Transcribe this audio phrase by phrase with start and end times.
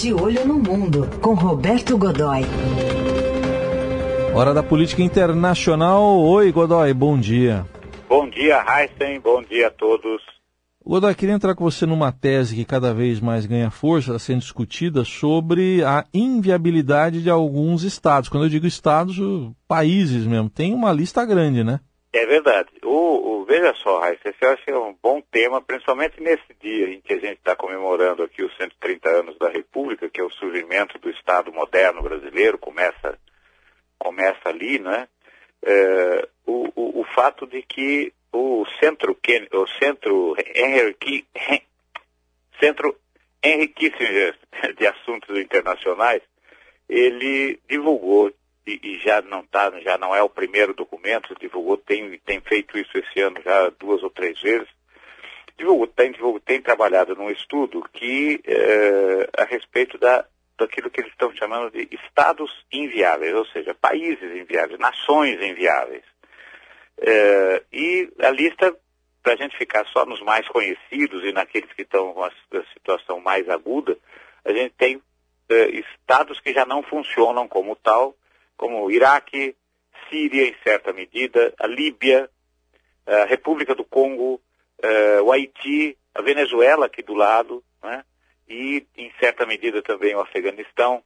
[0.00, 2.42] De Olho no Mundo, com Roberto Godoy.
[4.32, 6.20] Hora da política internacional.
[6.20, 7.66] Oi, Godoy, bom dia.
[8.08, 10.22] Bom dia, Heisen, bom dia a todos.
[10.86, 14.38] Godoy, queria entrar com você numa tese que cada vez mais ganha força, está sendo
[14.38, 18.28] discutida, sobre a inviabilidade de alguns estados.
[18.28, 19.18] Quando eu digo estados,
[19.66, 20.48] países mesmo.
[20.48, 21.80] Tem uma lista grande, né?
[22.12, 22.70] É verdade.
[22.82, 26.54] O, o veja só, Raíssa, esse eu acho que é um bom tema, principalmente nesse
[26.60, 30.24] dia em que a gente está comemorando aqui os 130 anos da República, que é
[30.24, 33.18] o surgimento do Estado moderno brasileiro, começa,
[33.98, 35.06] começa ali, né?
[35.62, 39.18] É, o, o, o, fato de que o centro,
[39.52, 40.96] o centro Henry,
[42.60, 42.96] centro
[43.42, 44.38] Henry Kissinger
[44.78, 46.22] de assuntos internacionais,
[46.88, 48.32] ele divulgou
[48.68, 52.78] e, e, já não tá, já não é o primeiro documento, divulgou, tem, tem feito
[52.78, 54.68] isso esse ano já duas ou três vezes,
[55.56, 60.24] divulgou, tem, divulgou, tem trabalhado num estudo que é, a respeito da,
[60.58, 66.04] daquilo que eles estão chamando de estados inviáveis, ou seja, países inviáveis, nações inviáveis.
[67.00, 68.76] É, e a lista,
[69.22, 72.62] para a gente ficar só nos mais conhecidos e naqueles que estão com a, a
[72.74, 73.96] situação mais aguda,
[74.44, 75.00] a gente tem
[75.48, 78.14] é, estados que já não funcionam como tal,
[78.58, 79.56] como o Iraque,
[80.10, 82.28] Síria, em certa medida, a Líbia,
[83.06, 84.40] a República do Congo,
[85.24, 88.04] o Haiti, a Venezuela aqui do lado, né?
[88.48, 91.02] e, em certa medida, também o Afeganistão.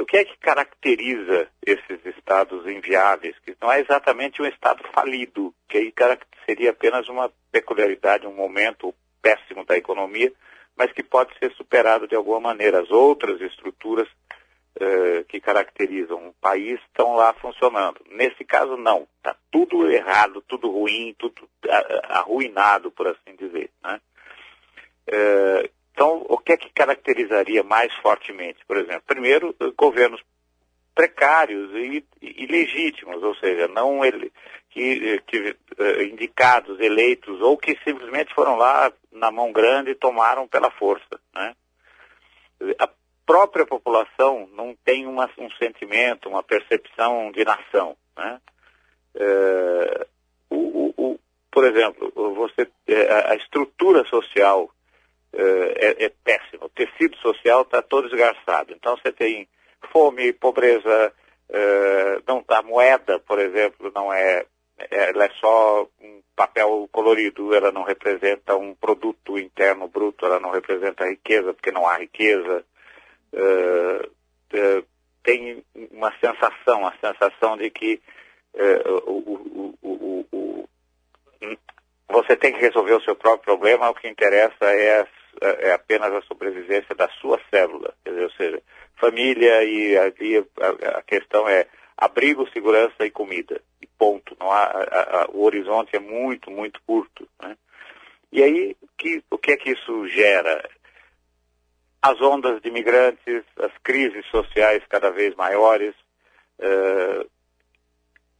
[0.00, 3.36] O que é que caracteriza esses estados inviáveis?
[3.40, 5.92] Que não é exatamente um estado falido, que aí
[6.46, 10.32] seria apenas uma peculiaridade, um momento péssimo da economia,
[10.76, 12.80] mas que pode ser superado de alguma maneira.
[12.80, 14.08] As outras estruturas
[14.80, 18.00] eh, que caracterizam um país estão lá funcionando.
[18.10, 19.06] Nesse caso, não.
[19.18, 21.46] Está tudo errado, tudo ruim, tudo
[22.04, 23.70] arruinado, por assim dizer.
[23.84, 24.00] Né?
[25.06, 28.64] Eh, então, o que é que caracterizaria mais fortemente?
[28.66, 30.22] Por exemplo, primeiro, governos
[30.94, 34.32] precários e, e legítimos, ou seja, não ele,
[34.70, 35.54] que, que
[36.10, 41.20] indicados, eleitos, ou que simplesmente foram lá na mão grande e tomaram pela força.
[41.34, 41.54] Né?
[43.24, 47.96] Própria população não tem uma, um sentimento, uma percepção de nação.
[48.16, 48.40] Né?
[49.14, 50.06] É,
[50.50, 54.70] o, o, o, por exemplo, você, é, a estrutura social
[55.32, 58.72] é, é, é péssima, o tecido social está todo esgarçado.
[58.72, 59.48] Então você tem
[59.90, 61.12] fome, pobreza,
[61.48, 64.44] é, não, a moeda, por exemplo, não é,
[64.78, 70.38] é, ela é só um papel colorido, ela não representa um produto interno bruto, ela
[70.38, 72.64] não representa riqueza, porque não há riqueza
[73.34, 74.12] uh,
[75.22, 78.00] tem uma sensação, a sensação de que
[78.54, 80.68] uh, o, o, o,
[82.08, 85.06] você tem que resolver o seu próprio problema, o que interessa é,
[85.40, 88.62] é apenas a sobrevivência da sua célula, dizer, ou seja,
[88.96, 91.66] família e ali a, a, questão é
[91.96, 94.36] abrigo, segurança e comida, e ponto.
[94.38, 97.26] Não há, a, o horizonte é muito, muito curto.
[97.42, 97.56] Né?
[98.30, 100.68] E aí, que, o que é que isso gera?
[102.02, 105.94] As ondas de imigrantes, as crises sociais cada vez maiores.
[106.58, 107.30] Uh,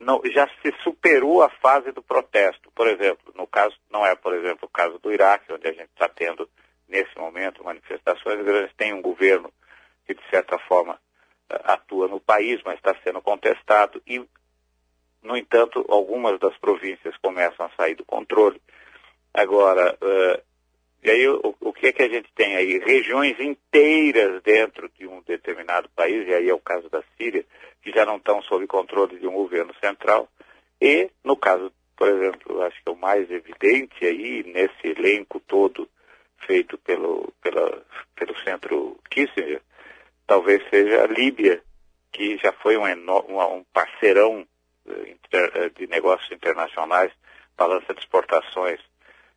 [0.01, 2.73] não, já se superou a fase do protesto.
[2.75, 5.91] Por exemplo, no caso, não é, por exemplo, o caso do Iraque, onde a gente
[5.91, 6.49] está tendo,
[6.89, 9.53] nesse momento, manifestações grandes, tem um governo
[10.05, 10.99] que, de certa forma,
[11.49, 14.21] atua no país, mas está sendo contestado e,
[15.23, 18.61] no entanto, algumas das províncias começam a sair do controle.
[19.33, 20.43] Agora, uh,
[21.03, 22.79] e aí o, o que é que a gente tem aí?
[22.79, 27.45] Regiões inteiras dentro de um determinado país, e aí é o caso da Síria,
[27.83, 30.29] que já não estão sob controle de um governo central.
[30.81, 35.89] E, no caso, por exemplo, acho que é o mais evidente aí, nesse elenco todo
[36.47, 37.83] feito pelo, pela,
[38.15, 39.61] pelo centro Kissinger,
[40.27, 41.63] talvez seja a Líbia,
[42.13, 44.47] que já foi um, um parceirão
[44.89, 47.13] eh, eh, de negócios internacionais,
[47.57, 48.81] balança de exportações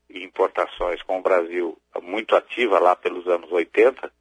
[0.10, 4.12] e importações com o Brasil muito ativa lá pelos anos 80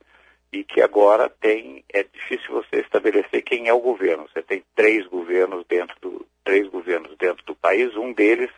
[0.53, 4.29] e que agora tem é difícil você estabelecer quem é o governo.
[4.29, 8.51] Você tem três governos dentro do três governos dentro do país, um deles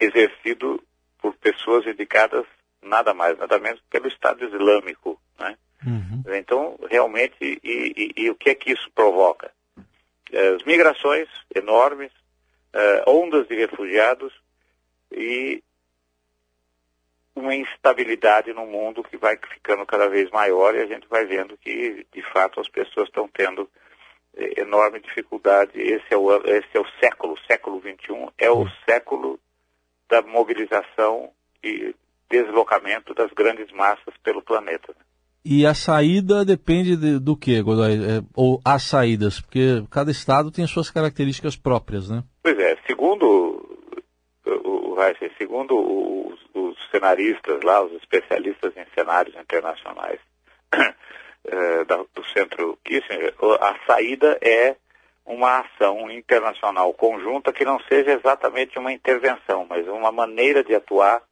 [0.00, 0.82] exercido
[1.20, 2.46] por pessoas indicadas
[2.82, 5.56] nada mais nada menos pelo Estado Islâmico, né?
[5.86, 6.22] Uhum.
[6.34, 9.50] Então realmente e, e, e, o que é que isso provoca?
[10.32, 12.10] As migrações enormes,
[12.74, 14.32] uh, ondas de refugiados
[15.12, 15.62] e
[17.34, 21.56] uma instabilidade no mundo que vai ficando cada vez maior e a gente vai vendo
[21.56, 23.68] que, de fato, as pessoas estão tendo
[24.36, 25.72] eh, enorme dificuldade.
[25.80, 29.38] Esse é, o, esse é o século, o século XXI, é o século
[30.08, 31.30] da mobilização
[31.62, 31.94] e
[32.30, 34.94] deslocamento das grandes massas pelo planeta.
[35.44, 37.92] E a saída depende de, do que, Godoy?
[37.92, 39.40] É, ou as saídas?
[39.40, 42.24] Porque cada estado tem suas características próprias, né?
[42.42, 43.60] Pois é, segundo
[44.46, 46.40] o Heisen, segundo os,
[46.94, 50.20] cenaristas lá, os especialistas em cenários internacionais
[51.44, 54.76] é, do Centro Kissinger, a saída é
[55.26, 61.22] uma ação internacional conjunta que não seja exatamente uma intervenção, mas uma maneira de atuar,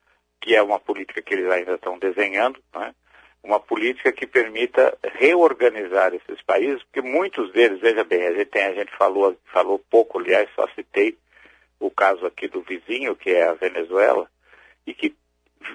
[0.41, 2.95] que é uma política que eles ainda estão desenhando, né?
[3.43, 8.65] uma política que permita reorganizar esses países, porque muitos deles, veja bem, a gente, tem,
[8.65, 11.19] a gente falou, falou pouco, aliás, só citei
[11.79, 14.29] o caso aqui do vizinho, que é a Venezuela,
[14.87, 15.15] e que,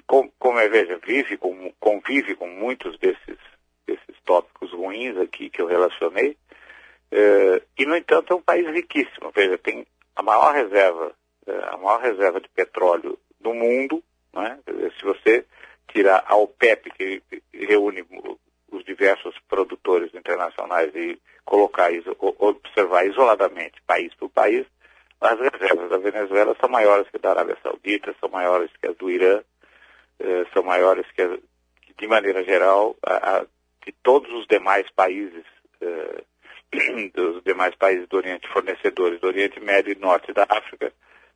[0.07, 3.38] como, como é, veja, vive com, convive com muitos desses,
[3.86, 6.38] desses tópicos ruins aqui que eu relacionei,
[7.12, 9.31] eh, e, no entanto, é um país riquíssimo.
[9.36, 11.13] Veja, tem a maior reserva,
[11.45, 14.01] eh, a maior reserva de petróleo do mundo,
[14.33, 14.59] né?
[14.98, 15.45] se você
[15.89, 17.21] tirar a OPEP, que
[17.53, 18.06] reúne
[18.71, 21.89] os diversos produtores internacionais e colocar,
[22.39, 24.65] observar isoladamente, país por país,
[25.19, 29.10] as reservas da Venezuela são maiores que da Arábia Saudita, são maiores que as do
[29.10, 29.42] Irã,
[30.19, 31.39] eh, são maiores que, as,
[31.97, 33.45] de maneira geral, a, a,
[33.85, 35.43] de todos os demais países,
[35.81, 36.23] eh,
[37.13, 40.91] dos demais países do Oriente, fornecedores do Oriente Médio e Norte da África,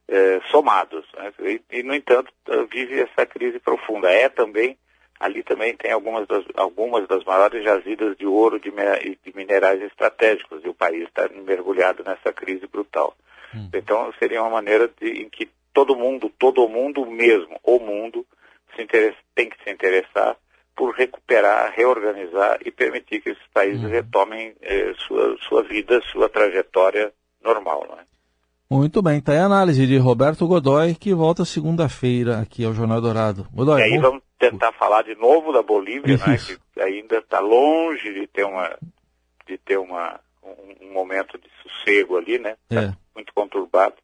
[0.07, 1.05] eh, somados.
[1.13, 1.33] Né?
[1.39, 2.31] E, e, no entanto,
[2.71, 4.11] vive essa crise profunda.
[4.11, 4.77] É também,
[5.19, 10.63] ali também tem algumas das, algumas das maiores jazidas de ouro de, de minerais estratégicos,
[10.63, 13.15] e o país está mergulhado nessa crise brutal.
[13.55, 13.69] Hum.
[13.73, 18.25] Então, seria uma maneira de, em que todo mundo, todo mundo mesmo, o mundo,
[19.35, 20.35] tem que se interessar
[20.75, 23.89] por recuperar, reorganizar e permitir que esses países hum.
[23.89, 27.13] retomem eh, sua, sua vida, sua trajetória
[27.43, 27.85] normal.
[27.87, 28.03] Não é?
[28.69, 33.01] Muito bem, está aí a análise de Roberto Godoy, que volta segunda-feira aqui ao Jornal
[33.01, 33.45] Dourado.
[33.53, 34.01] Godoy, e aí bom...
[34.01, 36.37] vamos tentar falar de novo da Bolívia, né,
[36.73, 38.75] que ainda está longe de ter uma
[39.45, 42.55] de ter uma um, um momento de sossego ali, né?
[42.69, 42.93] Tá é.
[43.13, 43.95] muito conturbado.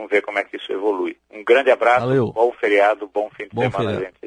[0.00, 1.14] Vamos ver como é que isso evolui.
[1.30, 2.32] Um grande abraço, Valeu.
[2.32, 4.00] bom feriado, bom fim de bom semana, feriado.
[4.00, 4.19] gente.